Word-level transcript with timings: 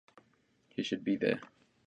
He 0.69 0.81
should 0.81 1.03
be 1.03 1.15
here. 1.17 1.39